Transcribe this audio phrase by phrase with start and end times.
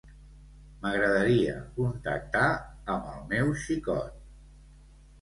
[0.85, 2.49] M'agradaria contactar
[2.97, 4.21] amb el meu xicot.